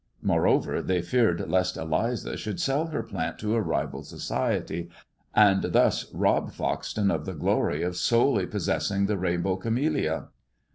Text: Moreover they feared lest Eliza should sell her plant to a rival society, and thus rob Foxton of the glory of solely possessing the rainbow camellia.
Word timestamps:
Moreover 0.23 0.81
they 0.81 1.03
feared 1.03 1.47
lest 1.47 1.77
Eliza 1.77 2.35
should 2.35 2.59
sell 2.59 2.87
her 2.87 3.03
plant 3.03 3.37
to 3.37 3.53
a 3.53 3.61
rival 3.61 4.01
society, 4.01 4.89
and 5.35 5.61
thus 5.61 6.11
rob 6.11 6.51
Foxton 6.51 7.13
of 7.13 7.27
the 7.27 7.35
glory 7.35 7.83
of 7.83 7.95
solely 7.95 8.47
possessing 8.47 9.05
the 9.05 9.15
rainbow 9.19 9.57
camellia. 9.57 10.29